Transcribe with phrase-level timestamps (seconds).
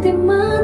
[0.00, 0.59] última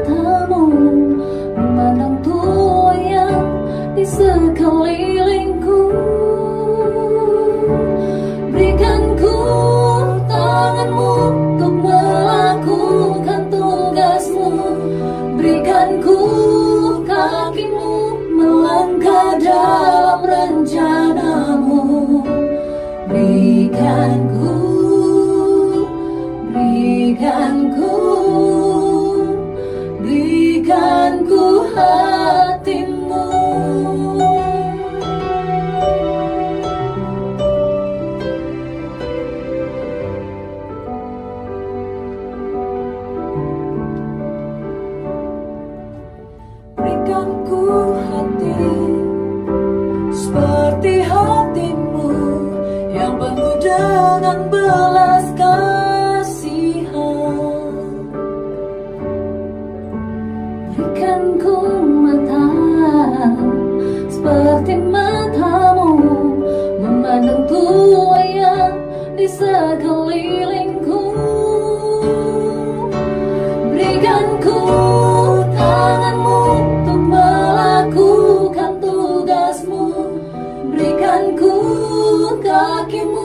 [82.57, 83.16] dark and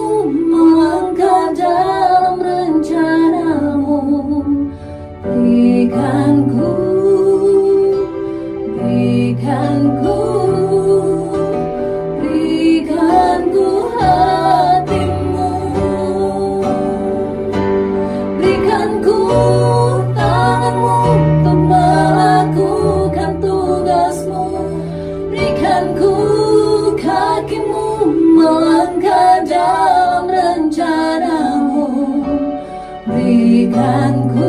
[33.32, 34.48] Berikan ku,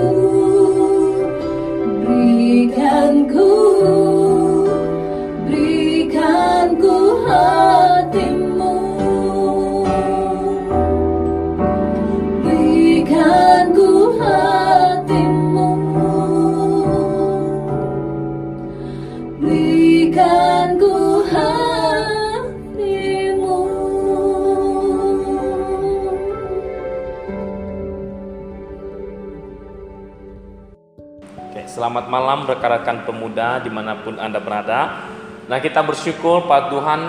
[31.94, 35.06] selamat malam rekan-rekan pemuda di mana pun Anda berada.
[35.46, 37.02] Nah kita bersyukur pada Tuhan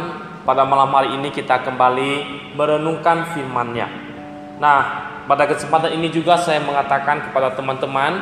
[0.44, 2.12] pada malam hari ini kita kembali
[2.52, 3.88] merenungkan firman-Nya.
[4.60, 4.80] Nah
[5.24, 8.20] pada kesempatan ini juga saya mengatakan kepada teman-teman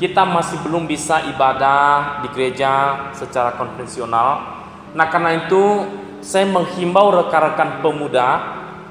[0.00, 4.64] kita masih belum bisa ibadah di gereja secara konvensional.
[4.96, 5.92] Nah karena itu
[6.24, 8.28] saya menghimbau rekan-rekan pemuda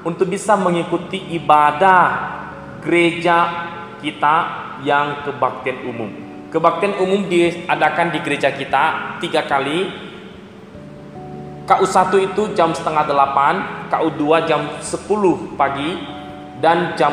[0.06, 2.14] untuk bisa mengikuti ibadah
[2.86, 3.66] gereja
[4.06, 4.34] kita
[4.86, 6.27] yang kebaktian umum.
[6.48, 10.08] Kebaktian umum diadakan di gereja kita tiga kali.
[11.68, 16.00] KU1 itu jam setengah delapan, KU2 jam 10 pagi,
[16.64, 17.12] dan jam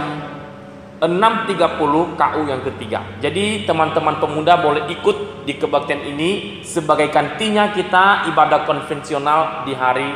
[1.04, 3.04] 6.30 KU yang ketiga.
[3.20, 10.08] Jadi teman-teman pemuda boleh ikut di kebaktian ini sebagai gantinya kita ibadah konvensional di hari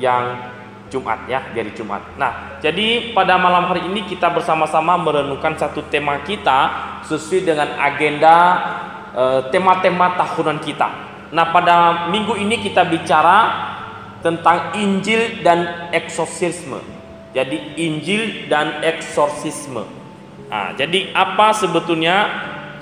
[0.00, 0.40] yang
[0.92, 2.04] Jumat ya, di hari Jumat.
[2.20, 6.68] Nah, jadi pada malam hari ini kita bersama-sama merenungkan satu tema kita
[7.08, 8.36] sesuai dengan agenda
[9.16, 10.88] eh, tema-tema tahunan kita.
[11.32, 13.72] Nah, pada minggu ini kita bicara
[14.20, 16.78] tentang Injil dan eksorsisme.
[17.32, 19.88] Jadi Injil dan eksorsisme.
[20.52, 22.28] Nah, jadi apa sebetulnya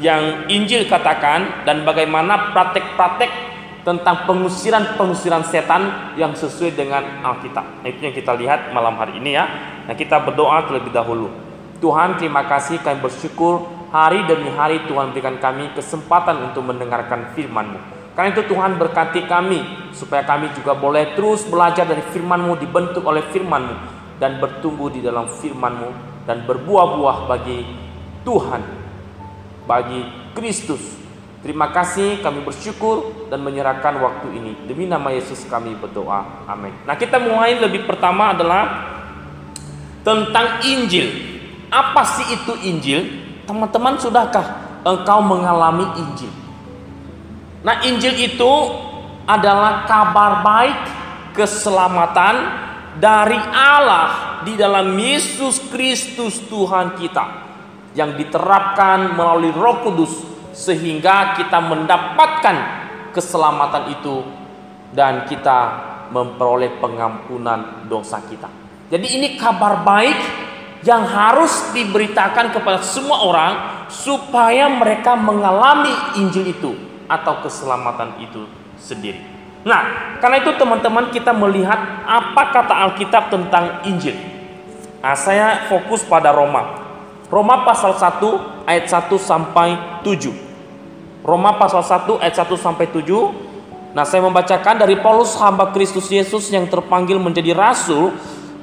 [0.02, 3.49] yang Injil katakan dan bagaimana praktek-praktek
[3.80, 7.80] tentang pengusiran-pengusiran setan yang sesuai dengan Alkitab.
[7.80, 9.44] Nah, itu yang kita lihat malam hari ini ya.
[9.88, 11.32] Nah, kita berdoa terlebih dahulu.
[11.80, 17.80] Tuhan, terima kasih kami bersyukur hari demi hari Tuhan berikan kami kesempatan untuk mendengarkan firman-Mu.
[18.12, 19.64] Karena itu Tuhan berkati kami
[19.96, 23.76] supaya kami juga boleh terus belajar dari firman-Mu, dibentuk oleh firman-Mu
[24.20, 25.88] dan bertumbuh di dalam firman-Mu
[26.28, 27.64] dan berbuah-buah bagi
[28.28, 28.60] Tuhan,
[29.64, 30.04] bagi
[30.36, 30.99] Kristus
[31.40, 34.52] Terima kasih kami bersyukur dan menyerahkan waktu ini.
[34.68, 36.44] Demi nama Yesus kami berdoa.
[36.44, 36.76] Amin.
[36.84, 38.64] Nah kita mulai lebih pertama adalah
[40.00, 41.12] Tentang Injil.
[41.68, 43.00] Apa sih itu Injil?
[43.44, 46.32] Teman-teman sudahkah engkau mengalami Injil?
[47.60, 48.52] Nah Injil itu
[49.28, 50.80] adalah kabar baik
[51.36, 52.36] Keselamatan
[52.96, 57.24] dari Allah di dalam Yesus Kristus Tuhan kita
[57.92, 60.29] Yang diterapkan melalui roh kudus
[60.60, 62.56] sehingga kita mendapatkan
[63.16, 64.20] keselamatan itu
[64.92, 68.52] dan kita memperoleh pengampunan dosa kita.
[68.92, 70.18] Jadi ini kabar baik
[70.84, 73.52] yang harus diberitakan kepada semua orang
[73.88, 76.76] supaya mereka mengalami Injil itu
[77.08, 78.44] atau keselamatan itu
[78.76, 79.22] sendiri.
[79.64, 84.16] Nah, karena itu teman-teman kita melihat apa kata Alkitab tentang Injil.
[85.00, 86.80] Nah, saya fokus pada Roma.
[87.30, 90.49] Roma pasal 1 ayat 1 sampai 7.
[91.30, 93.06] Roma pasal 1 ayat 1 sampai 7.
[93.94, 98.10] Nah, saya membacakan dari Paulus hamba Kristus Yesus yang terpanggil menjadi rasul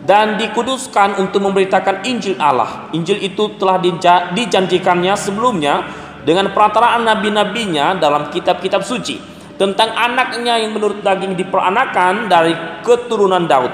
[0.03, 2.91] dan dikuduskan untuk memberitakan Injil Allah.
[2.91, 5.87] Injil itu telah dija- dijanjikannya sebelumnya
[6.27, 9.15] dengan perantaraan nabi-nabinya dalam kitab-kitab suci
[9.55, 12.51] tentang anaknya yang menurut daging diperanakan dari
[12.83, 13.71] keturunan Daud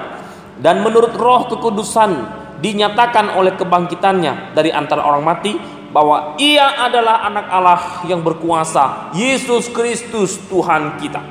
[0.61, 7.45] dan menurut roh kekudusan dinyatakan oleh kebangkitannya dari antara orang mati bahwa ia adalah anak
[7.53, 11.21] Allah yang berkuasa Yesus Kristus Tuhan kita.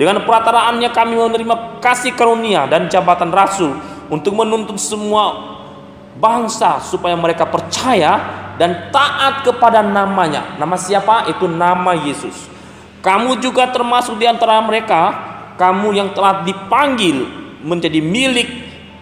[0.00, 3.76] Dengan perataraannya kami menerima kasih karunia dan jabatan rasul
[4.08, 5.56] untuk menuntut semua
[6.16, 10.56] bangsa supaya mereka percaya dan taat kepada namanya.
[10.56, 11.28] Nama siapa?
[11.28, 12.48] Itu nama Yesus.
[13.04, 15.12] Kamu juga termasuk di antara mereka,
[15.60, 17.28] kamu yang telah dipanggil
[17.60, 18.48] menjadi milik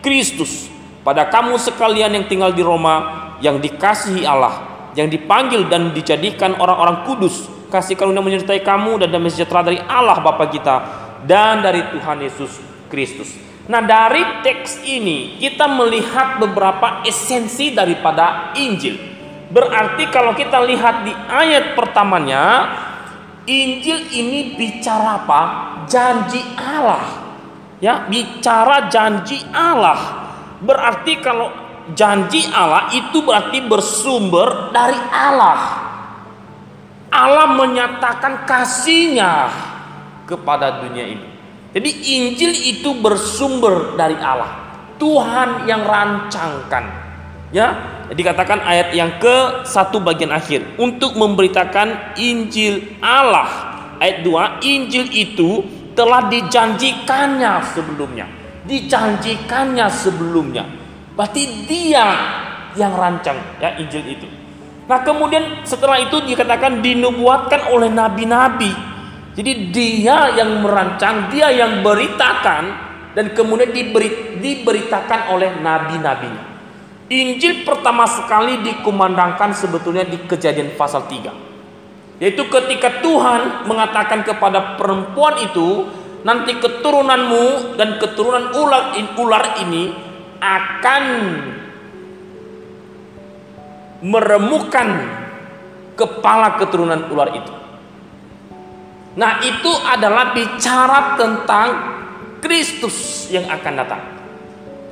[0.03, 0.69] Kristus.
[1.07, 7.02] Pada kamu sekalian yang tinggal di Roma, yang dikasihi Allah, yang dipanggil dan dijadikan orang-orang
[7.06, 10.76] kudus, kasih karunia menyertai kamu dan damai sejahtera dari Allah Bapa kita
[11.26, 13.35] dan dari Tuhan Yesus Kristus.
[13.64, 19.00] Nah, dari teks ini kita melihat beberapa esensi daripada Injil.
[19.49, 22.44] Berarti kalau kita lihat di ayat pertamanya,
[23.49, 25.43] Injil ini bicara apa?
[25.88, 27.25] Janji Allah.
[27.81, 30.25] Ya, bicara janji Allah.
[30.61, 35.85] Berarti kalau janji Allah itu berarti bersumber dari Allah.
[37.13, 39.53] Allah menyatakan kasihnya
[40.25, 41.27] kepada dunia ini.
[41.77, 44.65] Jadi Injil itu bersumber dari Allah.
[44.97, 47.05] Tuhan yang rancangkan
[47.55, 47.71] Ya,
[48.11, 53.79] dikatakan ayat yang ke satu bagian akhir untuk memberitakan Injil Allah.
[54.03, 55.63] Ayat 2, Injil itu
[55.95, 58.27] telah dijanjikannya sebelumnya.
[58.67, 60.67] Dijanjikannya sebelumnya.
[61.15, 62.07] Berarti dia
[62.75, 64.27] yang rancang ya Injil itu.
[64.85, 68.69] Nah, kemudian setelah itu dikatakan dinubuatkan oleh nabi-nabi.
[69.35, 72.63] Jadi dia yang merancang, dia yang beritakan
[73.15, 76.55] dan kemudian diberi, diberitakan oleh nabi-nabinya.
[77.11, 81.55] Injil pertama sekali dikumandangkan sebetulnya di kejadian pasal 3
[82.23, 85.85] yaitu ketika Tuhan mengatakan kepada perempuan itu
[86.23, 89.93] nanti keturunanmu dan keturunan ular, ular ini
[90.44, 91.05] akan
[94.05, 94.88] meremukan
[95.96, 97.52] kepala keturunan ular itu.
[99.17, 101.69] Nah, itu adalah bicara tentang
[102.44, 104.03] Kristus yang akan datang.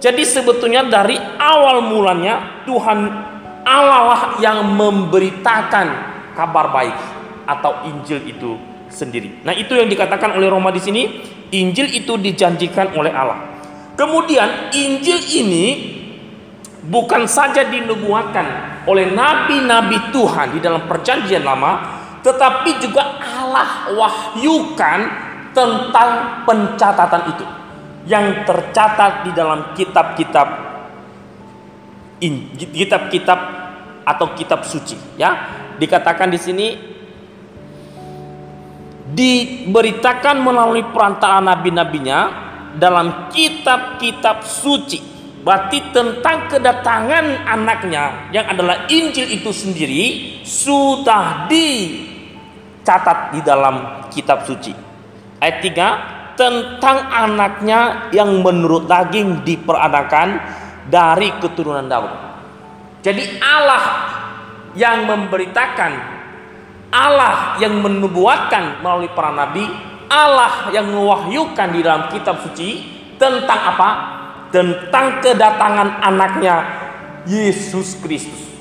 [0.00, 2.98] Jadi sebetulnya dari awal mulanya Tuhan
[3.62, 5.86] Allah lah yang memberitakan
[6.34, 6.96] kabar baik
[7.46, 9.44] atau Injil itu sendiri.
[9.46, 11.02] Nah, itu yang dikatakan oleh Roma di sini,
[11.52, 13.51] Injil itu dijanjikan oleh Allah.
[13.92, 15.66] Kemudian Injil ini
[16.88, 18.46] bukan saja dinubuatkan
[18.88, 21.72] oleh nabi-nabi Tuhan di dalam perjanjian lama,
[22.24, 24.98] tetapi juga Allah wahyukan
[25.52, 26.10] tentang
[26.48, 27.44] pencatatan itu
[28.08, 30.48] yang tercatat di dalam kitab-kitab
[32.72, 33.38] kitab-kitab
[34.02, 35.60] atau kitab suci ya.
[35.78, 36.66] Dikatakan di sini
[39.12, 45.00] diberitakan melalui perantara nabi-nabinya dalam kitab-kitab suci
[45.42, 50.02] berarti tentang kedatangan anaknya yang adalah Injil itu sendiri
[50.46, 54.70] sudah dicatat di dalam kitab suci
[55.42, 60.40] ayat 3 tentang anaknya yang menurut daging diperanakan
[60.88, 62.12] dari keturunan Daud.
[63.02, 63.84] Jadi Allah
[64.78, 65.92] yang memberitakan,
[66.94, 69.66] Allah yang menubuatkan melalui para nabi,
[70.12, 72.84] Allah yang mewahyukan di dalam kitab suci
[73.16, 73.88] tentang apa?
[74.52, 76.54] Tentang kedatangan anaknya
[77.24, 78.52] Yesus Kristus.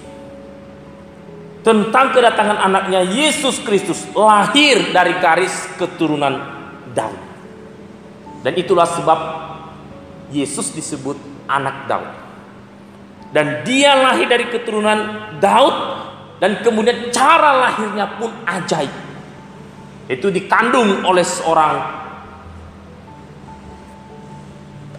[1.61, 6.39] Tentang kedatangan anaknya Yesus Kristus lahir dari garis keturunan
[6.95, 7.19] Daud.
[8.41, 9.19] Dan itulah sebab
[10.31, 11.19] Yesus disebut
[11.51, 12.09] anak Daud.
[13.35, 15.75] Dan dia lahir dari keturunan Daud
[16.41, 19.10] dan kemudian cara lahirnya pun ajaib.
[20.11, 21.75] Itu dikandung oleh seorang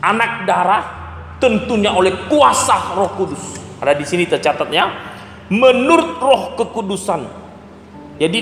[0.00, 0.84] anak darah
[1.36, 3.60] tentunya oleh kuasa Roh Kudus.
[3.76, 4.88] Ada di sini tercatatnya
[5.52, 7.28] menurut Roh kekudusan.
[8.16, 8.40] Jadi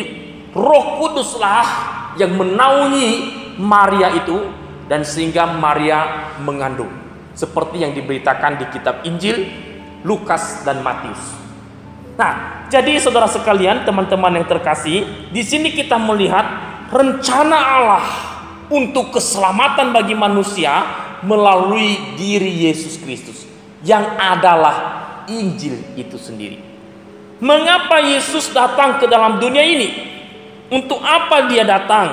[0.55, 1.67] Roh Kuduslah
[2.15, 3.09] yang menaungi
[3.59, 4.39] Maria itu
[4.87, 6.91] dan sehingga Maria mengandung
[7.35, 9.49] seperti yang diberitakan di kitab Injil
[10.07, 11.40] Lukas dan Matius.
[12.21, 16.45] Nah, jadi saudara sekalian, teman-teman yang terkasih, di sini kita melihat
[16.93, 18.05] rencana Allah
[18.69, 20.85] untuk keselamatan bagi manusia
[21.25, 23.49] melalui diri Yesus Kristus
[23.81, 25.01] yang adalah
[25.33, 26.61] Injil itu sendiri.
[27.41, 29.89] Mengapa Yesus datang ke dalam dunia ini?
[30.69, 32.13] Untuk apa dia datang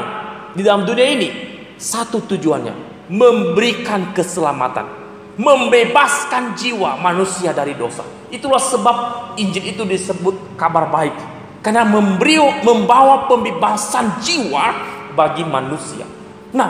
[0.56, 1.30] di dalam dunia ini?
[1.76, 2.74] Satu tujuannya,
[3.12, 4.88] memberikan keselamatan,
[5.36, 8.17] membebaskan jiwa manusia dari dosa.
[8.27, 8.98] Itulah sebab
[9.39, 11.15] Injil itu disebut kabar baik.
[11.63, 14.72] Karena memberi, membawa pembebasan jiwa
[15.15, 16.07] bagi manusia.
[16.55, 16.69] Nah,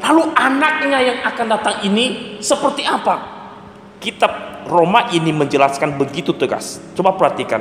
[0.00, 3.18] lalu anaknya yang akan datang ini seperti apa?
[4.00, 6.80] Kitab Roma ini menjelaskan begitu tegas.
[6.96, 7.60] Coba perhatikan.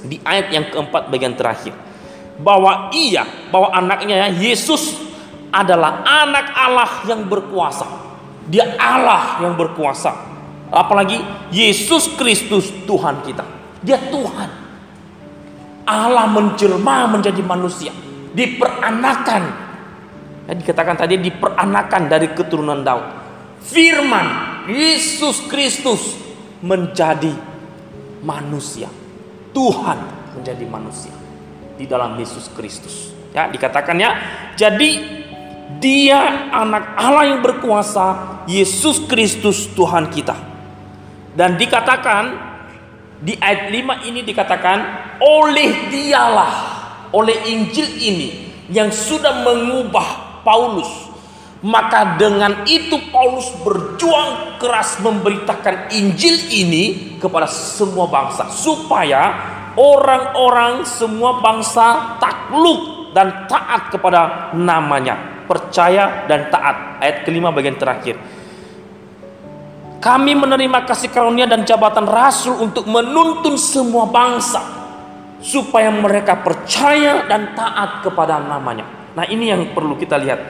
[0.00, 1.74] Di ayat yang keempat bagian terakhir.
[2.40, 4.96] Bahwa ia, bahwa anaknya Yesus
[5.50, 7.84] adalah anak Allah yang berkuasa.
[8.46, 10.29] Dia Allah yang berkuasa.
[10.70, 11.18] Apalagi
[11.50, 13.42] Yesus Kristus Tuhan kita.
[13.82, 14.50] Dia Tuhan.
[15.82, 17.90] Allah menjelma menjadi manusia.
[18.30, 19.42] Diperanakan.
[20.46, 23.06] Ya, dikatakan tadi diperanakan dari keturunan Daud.
[23.60, 24.26] Firman
[24.70, 26.14] Yesus Kristus
[26.62, 27.34] menjadi
[28.22, 28.86] manusia.
[29.50, 29.98] Tuhan
[30.38, 31.14] menjadi manusia
[31.74, 33.10] di dalam Yesus Kristus.
[33.34, 34.10] Ya, dikatakannya
[34.54, 34.90] jadi
[35.82, 40.49] dia anak Allah yang berkuasa, Yesus Kristus Tuhan kita.
[41.34, 42.50] Dan dikatakan
[43.20, 44.78] di ayat 5 ini dikatakan
[45.20, 46.54] oleh dialah
[47.12, 48.28] oleh Injil ini
[48.70, 51.10] yang sudah mengubah Paulus
[51.60, 59.36] maka dengan itu Paulus berjuang keras memberitakan Injil ini kepada semua bangsa supaya
[59.76, 67.02] orang-orang semua bangsa takluk dan taat kepada namanya, percaya dan taat.
[67.02, 68.16] Ayat kelima bagian terakhir.
[70.00, 74.64] Kami menerima kasih karunia dan jabatan rasul untuk menuntun semua bangsa
[75.44, 79.12] supaya mereka percaya dan taat kepada namanya.
[79.12, 80.40] Nah, ini yang perlu kita lihat.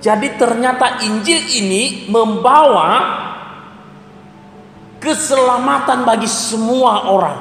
[0.00, 2.88] Jadi ternyata Injil ini membawa
[5.04, 7.38] keselamatan bagi semua orang.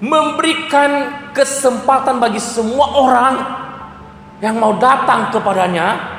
[0.00, 0.90] Memberikan
[1.30, 3.34] kesempatan bagi semua orang
[4.42, 6.09] yang mau datang kepadanya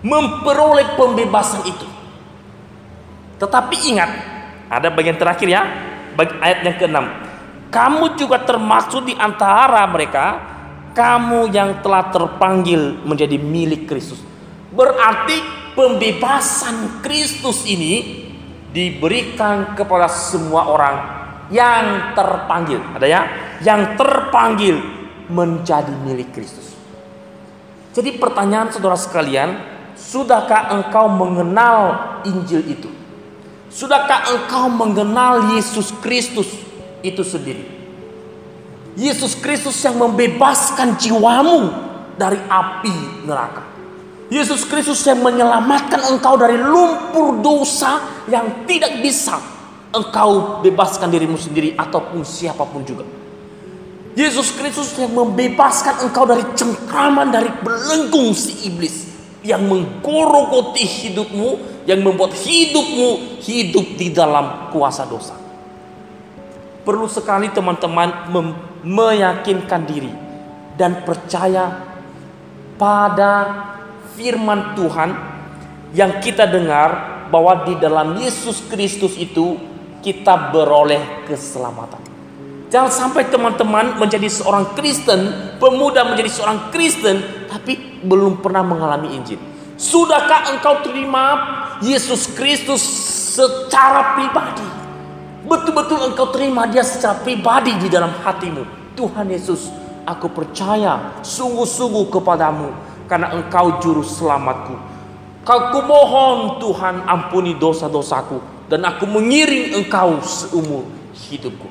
[0.00, 1.86] memperoleh pembebasan itu.
[3.40, 4.10] Tetapi ingat,
[4.68, 5.62] ada bagian terakhir ya,
[6.40, 6.98] ayat yang ke-6.
[7.70, 10.50] Kamu juga termasuk di antara mereka
[10.90, 14.18] kamu yang telah terpanggil menjadi milik Kristus.
[14.74, 15.38] Berarti
[15.78, 18.26] pembebasan Kristus ini
[18.74, 20.96] diberikan kepada semua orang
[21.50, 22.82] yang terpanggil.
[22.98, 23.20] Ada ya?
[23.62, 24.76] Yang terpanggil
[25.30, 26.74] menjadi milik Kristus.
[27.90, 29.69] Jadi pertanyaan saudara sekalian,
[30.00, 31.80] sudahkah engkau mengenal
[32.24, 32.88] Injil itu?
[33.68, 36.48] Sudahkah engkau mengenal Yesus Kristus
[37.04, 37.62] itu sendiri?
[38.98, 41.70] Yesus Kristus yang membebaskan jiwamu
[42.18, 43.62] dari api neraka.
[44.30, 49.38] Yesus Kristus yang menyelamatkan engkau dari lumpur dosa yang tidak bisa
[49.90, 53.06] engkau bebaskan dirimu sendiri ataupun siapa pun juga.
[54.14, 59.09] Yesus Kristus yang membebaskan engkau dari cengkraman dari belenggung si iblis
[59.40, 65.36] yang menggorogoti hidupmu, yang membuat hidupmu hidup di dalam kuasa dosa.
[66.84, 68.32] Perlu sekali teman-teman
[68.84, 70.12] meyakinkan diri
[70.76, 71.84] dan percaya
[72.80, 73.32] pada
[74.16, 75.10] firman Tuhan
[75.92, 79.60] yang kita dengar bahwa di dalam Yesus Kristus itu
[80.00, 82.00] kita beroleh keselamatan.
[82.70, 87.18] Jangan sampai teman-teman menjadi seorang Kristen, pemuda menjadi seorang Kristen,
[87.50, 89.40] tapi belum pernah mengalami Injil.
[89.80, 91.24] Sudahkah engkau terima
[91.80, 92.84] Yesus Kristus
[93.32, 94.66] secara pribadi?
[95.48, 98.92] Betul-betul engkau terima dia secara pribadi di dalam hatimu.
[98.92, 99.72] Tuhan Yesus,
[100.04, 102.68] aku percaya sungguh-sungguh kepadamu
[103.08, 104.76] karena engkau juru selamatku.
[105.40, 110.84] Kau kumohon Tuhan ampuni dosa-dosaku dan aku mengiring engkau seumur
[111.16, 111.66] hidupku.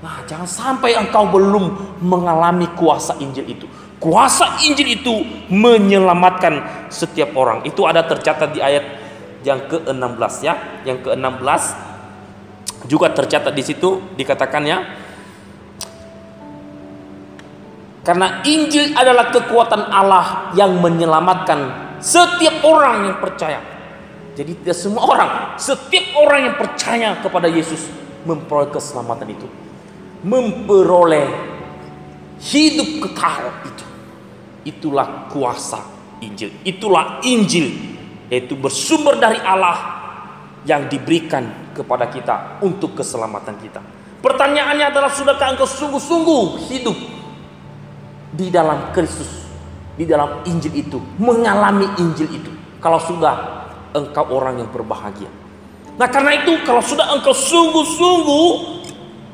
[0.00, 3.66] Nah, jangan sampai engkau belum mengalami kuasa Injil itu.
[3.96, 7.64] Kuasa Injil itu menyelamatkan setiap orang.
[7.64, 8.84] Itu ada tercatat di ayat
[9.40, 10.54] yang ke-16 ya.
[10.84, 11.62] Yang ke-16
[12.86, 15.08] juga tercatat di situ dikatakannya
[18.06, 21.58] karena Injil adalah kekuatan Allah yang menyelamatkan
[21.98, 23.58] setiap orang yang percaya.
[24.36, 27.88] Jadi tidak semua orang, setiap orang yang percaya kepada Yesus
[28.22, 29.48] memperoleh keselamatan itu
[30.26, 31.55] memperoleh
[32.40, 33.86] hidup kekal itu.
[34.66, 35.80] Itulah kuasa
[36.20, 36.50] Injil.
[36.66, 39.94] Itulah Injil yaitu bersumber dari Allah
[40.66, 43.78] yang diberikan kepada kita untuk keselamatan kita.
[44.18, 46.98] Pertanyaannya adalah sudahkah engkau sungguh-sungguh hidup
[48.34, 49.46] di dalam Kristus
[49.96, 52.52] di dalam Injil itu, mengalami Injil itu.
[52.84, 53.64] Kalau sudah
[53.96, 55.32] engkau orang yang berbahagia.
[55.96, 58.75] Nah, karena itu kalau sudah engkau sungguh-sungguh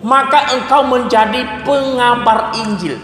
[0.03, 2.99] maka engkau menjadi pengabar Injil.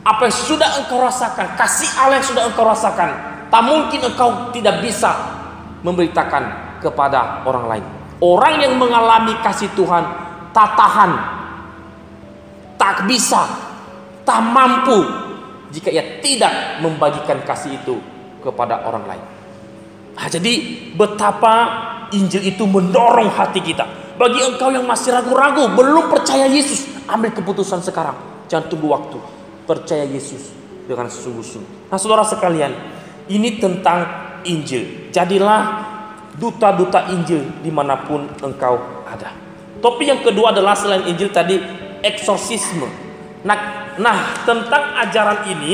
[0.00, 3.10] Apa yang sudah engkau rasakan, kasih Allah yang sudah engkau rasakan,
[3.52, 5.12] tak mungkin engkau tidak bisa
[5.84, 7.84] memberitakan kepada orang lain.
[8.20, 10.04] Orang yang mengalami kasih Tuhan
[10.56, 11.12] tak tahan,
[12.80, 13.44] tak bisa,
[14.24, 15.04] tak mampu
[15.70, 18.00] jika ia tidak membagikan kasih itu
[18.40, 19.24] kepada orang lain.
[20.16, 20.52] Nah, jadi
[20.96, 21.54] betapa
[22.14, 24.14] Injil itu mendorong hati kita.
[24.20, 28.16] Bagi engkau yang masih ragu-ragu, belum percaya Yesus, ambil keputusan sekarang.
[28.52, 29.18] Jangan tunggu waktu.
[29.64, 30.52] Percaya Yesus
[30.84, 31.88] dengan sungguh-sungguh.
[31.88, 32.74] Nah, saudara sekalian,
[33.30, 34.04] ini tentang
[34.44, 35.08] Injil.
[35.14, 35.88] Jadilah
[36.36, 39.30] duta-duta Injil di mana pun engkau ada.
[39.80, 41.56] Topik yang kedua adalah selain Injil tadi
[42.04, 42.88] eksorsisme.
[43.46, 43.58] Nah,
[43.96, 45.72] nah tentang ajaran ini,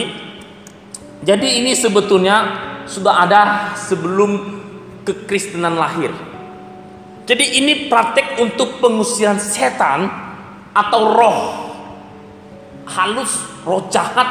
[1.26, 2.36] jadi ini sebetulnya
[2.86, 4.62] sudah ada sebelum
[5.06, 6.10] kekristenan lahir.
[7.26, 10.10] Jadi ini praktek untuk pengusiran setan
[10.74, 11.38] atau roh
[12.86, 14.26] halus, roh jahat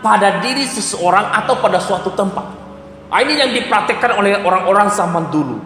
[0.00, 2.46] pada diri seseorang atau pada suatu tempat.
[3.10, 5.60] Nah, ini yang dipraktekkan oleh orang-orang zaman dulu.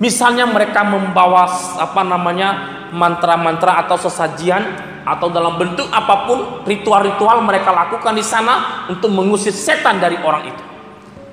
[0.00, 2.48] Misalnya mereka membawa apa namanya
[2.92, 4.64] mantra-mantra atau sesajian
[5.04, 10.44] atau dalam bentuk apa pun ritual-ritual mereka lakukan di sana untuk mengusir setan dari orang
[10.48, 10.69] itu.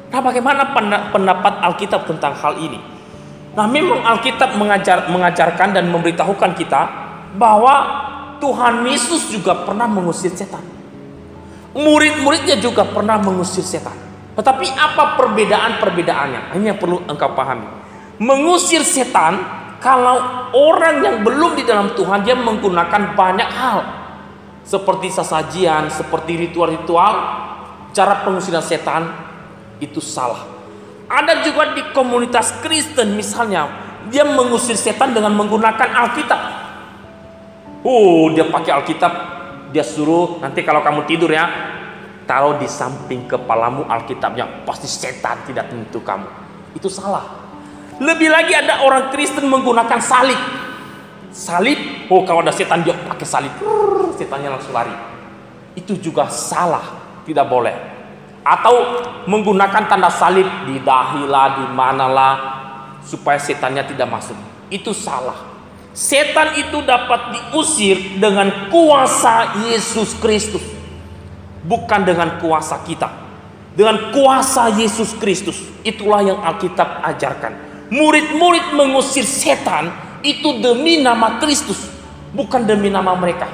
[0.07, 0.71] Nah, bagaimana
[1.11, 2.79] pendapat Alkitab tentang hal ini?
[3.57, 6.81] Nah, memang Alkitab mengajar, mengajarkan dan memberitahukan kita
[7.35, 7.75] bahwa
[8.37, 10.61] Tuhan Yesus juga pernah mengusir setan.
[11.73, 13.97] Murid-muridnya juga pernah mengusir setan.
[14.37, 16.53] Tetapi apa perbedaan-perbedaannya?
[16.53, 17.65] Ini yang perlu engkau pahami.
[18.21, 19.41] Mengusir setan,
[19.81, 23.79] kalau orang yang belum di dalam Tuhan, dia menggunakan banyak hal.
[24.61, 27.13] Seperti sesajian, seperti ritual-ritual,
[27.89, 29.26] cara pengusiran setan,
[29.79, 30.57] itu salah
[31.07, 33.71] ada juga di komunitas Kristen misalnya,
[34.11, 36.41] dia mengusir setan dengan menggunakan Alkitab.
[37.87, 39.13] Oh, dia pakai Alkitab,
[39.71, 41.47] dia suruh nanti kalau kamu tidur ya,
[42.27, 46.27] taruh di samping kepalamu Alkitabnya, pasti setan tidak tentu kamu.
[46.75, 47.23] Itu salah.
[48.03, 50.37] Lebih lagi ada orang Kristen menggunakan salib.
[51.31, 53.55] Salib, oh kalau ada setan dia pakai salib,
[54.19, 54.91] setannya langsung lari.
[55.71, 56.83] Itu juga salah,
[57.23, 57.96] tidak boleh
[58.47, 62.33] atau menggunakan tanda salib di dahi lah, di manalah
[63.03, 64.39] supaya setannya tidak masuk.
[64.71, 65.36] Itu salah.
[65.91, 70.63] Setan itu dapat diusir dengan kuasa Yesus Kristus.
[71.67, 73.12] Bukan dengan kuasa kita.
[73.75, 75.60] Dengan kuasa Yesus Kristus.
[75.83, 77.51] Itulah yang Alkitab ajarkan.
[77.91, 79.91] Murid-murid mengusir setan
[80.25, 81.88] itu demi nama Kristus,
[82.36, 83.47] bukan demi nama mereka.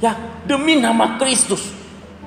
[0.00, 0.16] Ya,
[0.48, 1.81] demi nama Kristus.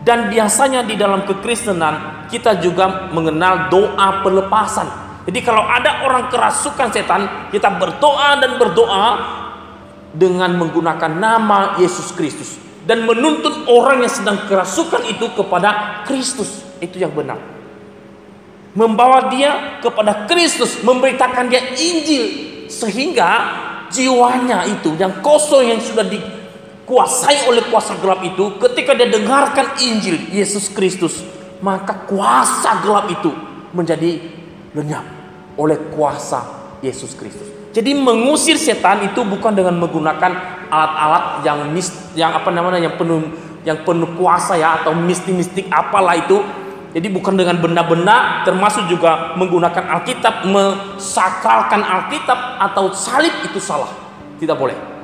[0.05, 4.85] Dan biasanya di dalam kekristenan kita juga mengenal doa pelepasan.
[5.25, 9.07] Jadi kalau ada orang kerasukan setan, kita berdoa dan berdoa
[10.13, 16.61] dengan menggunakan nama Yesus Kristus dan menuntut orang yang sedang kerasukan itu kepada Kristus.
[16.77, 17.41] Itu yang benar.
[18.77, 22.25] Membawa dia kepada Kristus, memberitakan dia Injil
[22.69, 23.29] sehingga
[23.89, 26.21] jiwanya itu yang kosong yang sudah di
[26.86, 31.26] kuasai oleh kuasa gelap itu ketika dia dengarkan Injil Yesus Kristus
[31.60, 33.34] maka kuasa gelap itu
[33.74, 34.21] menjadi
[34.78, 35.04] lenyap
[35.58, 36.43] oleh kuasa
[36.84, 37.48] Yesus Kristus.
[37.76, 40.32] Jadi mengusir setan itu bukan dengan menggunakan
[40.71, 43.36] alat-alat yang mis, yang apa namanya yang penuh
[43.67, 46.39] yang penuh kuasa ya atau mistik-mistik apalah itu.
[46.95, 53.91] Jadi bukan dengan benda-benda termasuk juga menggunakan Alkitab, mensakralkan Alkitab atau salib itu salah.
[54.39, 54.94] Tidak boleh.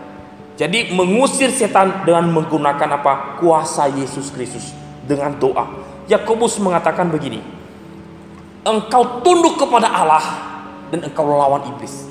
[0.61, 3.41] Jadi mengusir setan dengan menggunakan apa?
[3.41, 4.77] Kuasa Yesus Kristus
[5.09, 5.65] dengan doa.
[6.05, 7.41] Yakobus mengatakan begini.
[8.61, 10.21] Engkau tunduk kepada Allah
[10.93, 12.05] dan engkau lawan iblis.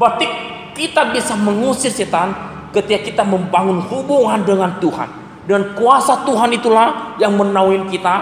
[0.00, 0.24] Berarti
[0.72, 2.32] kita bisa mengusir setan
[2.72, 5.28] ketika kita membangun hubungan dengan Tuhan.
[5.44, 8.14] Dan kuasa Tuhan itulah yang menaungi kita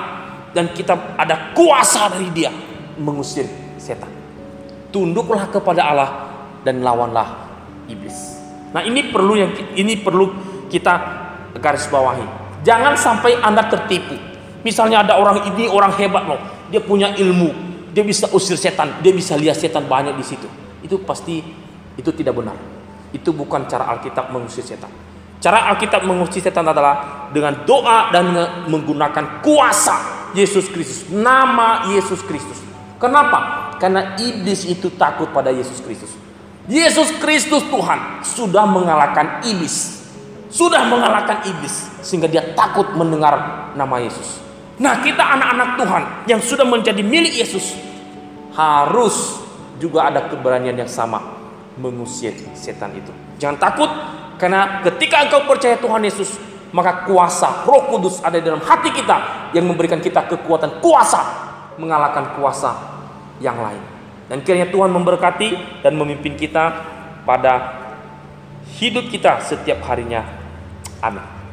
[0.51, 2.51] dan kita ada kuasa dari Dia
[2.99, 3.47] mengusir
[3.79, 4.11] setan.
[4.91, 6.11] Tunduklah kepada Allah
[6.67, 7.47] dan lawanlah
[7.87, 8.44] iblis.
[8.75, 10.35] Nah, ini perlu yang ini perlu
[10.67, 10.95] kita
[11.63, 12.27] garis bawahi.
[12.67, 14.19] Jangan sampai Anda tertipu.
[14.67, 16.41] Misalnya ada orang ini orang hebat loh,
[16.73, 17.53] dia punya ilmu,
[17.95, 20.49] dia bisa usir setan, dia bisa lihat setan banyak di situ.
[20.83, 21.39] Itu pasti
[21.95, 22.57] itu tidak benar.
[23.15, 24.91] Itu bukan cara Alkitab mengusir setan.
[25.39, 28.33] Cara Alkitab mengusir setan adalah dengan doa dan
[28.67, 32.59] menggunakan kuasa Yesus Kristus, nama Yesus Kristus.
[32.99, 33.71] Kenapa?
[33.79, 36.24] Karena iblis itu takut pada Yesus Kristus.
[36.65, 40.01] Yesus Kristus Tuhan sudah mengalahkan iblis.
[40.49, 44.39] Sudah mengalahkan iblis sehingga dia takut mendengar nama Yesus.
[44.79, 47.75] Nah, kita anak-anak Tuhan yang sudah menjadi milik Yesus
[48.55, 49.43] harus
[49.83, 51.19] juga ada keberanian yang sama
[51.75, 53.11] mengusir setan itu.
[53.43, 53.91] Jangan takut
[54.39, 56.39] karena ketika engkau percaya Tuhan Yesus,
[56.75, 61.23] maka kuasa Roh Kudus ada dalam hati kita yang memberikan kita kekuatan kuasa
[61.79, 62.75] mengalahkan kuasa
[63.43, 63.94] yang lain.
[64.29, 66.65] Dan kiranya Tuhan memberkati dan memimpin kita
[67.29, 67.85] pada
[68.81, 70.25] hidup kita setiap harinya.
[71.05, 71.44] Amin.